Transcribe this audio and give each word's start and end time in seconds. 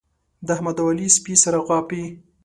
د 0.45 0.47
احمد 0.55 0.77
او 0.81 0.87
علي 0.91 1.07
سپي 1.15 1.33
سره 1.43 1.57
غاپي. 1.67 2.03